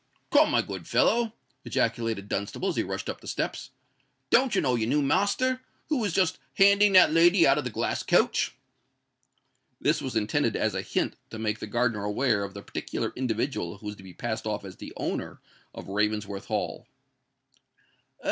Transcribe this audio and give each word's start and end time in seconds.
"Come, 0.31 0.49
my 0.49 0.63
good 0.63 0.87
fellow," 0.87 1.31
ejaculated 1.63 2.27
Dunstable, 2.27 2.69
as 2.69 2.75
he 2.75 2.81
rushed 2.81 3.07
up 3.07 3.21
the 3.21 3.27
steps; 3.27 3.69
"don't 4.31 4.55
you 4.55 4.59
know 4.61 4.73
your 4.73 4.89
new 4.89 5.03
master, 5.03 5.61
who 5.89 6.03
is 6.03 6.11
just 6.11 6.39
handing 6.57 6.93
that 6.93 7.13
lady 7.13 7.45
out 7.45 7.59
of 7.59 7.65
the 7.65 7.69
glass 7.69 8.01
coach?" 8.01 8.55
This 9.79 10.01
was 10.01 10.15
intended 10.15 10.55
as 10.55 10.73
a 10.73 10.81
hint 10.81 11.17
to 11.29 11.37
make 11.37 11.59
the 11.59 11.67
gardener 11.67 12.03
aware 12.03 12.43
of 12.43 12.55
the 12.55 12.63
particular 12.63 13.13
individual 13.15 13.77
who 13.77 13.85
was 13.85 13.95
to 13.97 14.01
be 14.01 14.11
passed 14.11 14.47
off 14.47 14.65
as 14.65 14.77
the 14.77 14.91
owner 14.97 15.39
of 15.71 15.87
Ravensworth 15.87 16.45
Hall. 16.45 16.87